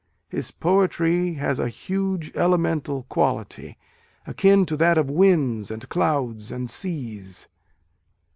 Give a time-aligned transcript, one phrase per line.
[0.29, 3.77] His poetry has a huge elemental quality,
[4.25, 7.47] akin to that of winds and clouds and seas.